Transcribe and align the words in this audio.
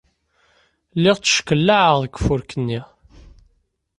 Lliɣ 0.97 1.17
tteckellaɛeɣ 1.17 1.97
deg 2.03 2.15
ufurk-nni. 2.17 2.79